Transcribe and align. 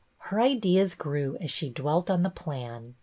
Her 0.17 0.41
ideas 0.41 0.95
grew 0.95 1.37
as 1.39 1.51
she 1.51 1.69
dwelt 1.69 2.09
on 2.09 2.23
the 2.23 2.31
plan. 2.31 2.95